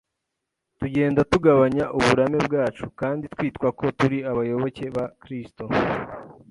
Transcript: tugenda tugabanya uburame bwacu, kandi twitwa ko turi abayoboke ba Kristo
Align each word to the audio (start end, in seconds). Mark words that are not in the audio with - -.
tugenda 0.79 1.21
tugabanya 1.31 1.85
uburame 1.97 2.39
bwacu, 2.47 2.85
kandi 2.99 3.23
twitwa 3.33 3.67
ko 3.79 3.85
turi 3.99 4.17
abayoboke 4.31 4.85
ba 4.95 5.05
Kristo 5.21 5.63